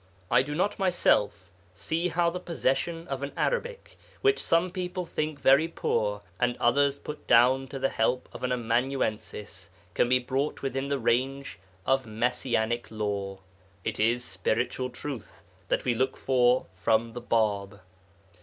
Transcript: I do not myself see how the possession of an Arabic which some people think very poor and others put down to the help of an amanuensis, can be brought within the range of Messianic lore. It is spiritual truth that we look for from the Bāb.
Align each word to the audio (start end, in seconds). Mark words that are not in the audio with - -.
I 0.31 0.41
do 0.41 0.55
not 0.55 0.79
myself 0.79 1.51
see 1.75 2.07
how 2.07 2.31
the 2.31 2.39
possession 2.39 3.07
of 3.07 3.21
an 3.21 3.31
Arabic 3.37 3.99
which 4.21 4.41
some 4.41 4.71
people 4.71 5.05
think 5.05 5.39
very 5.39 5.67
poor 5.67 6.23
and 6.39 6.57
others 6.57 6.97
put 6.97 7.27
down 7.27 7.67
to 7.67 7.77
the 7.77 7.87
help 7.89 8.27
of 8.33 8.41
an 8.43 8.51
amanuensis, 8.51 9.69
can 9.93 10.09
be 10.09 10.17
brought 10.17 10.63
within 10.63 10.87
the 10.87 10.97
range 10.97 11.59
of 11.85 12.07
Messianic 12.07 12.89
lore. 12.89 13.41
It 13.83 13.99
is 13.99 14.25
spiritual 14.25 14.89
truth 14.89 15.43
that 15.67 15.85
we 15.85 15.93
look 15.93 16.17
for 16.17 16.65
from 16.73 17.13
the 17.13 17.21
Bāb. 17.21 17.79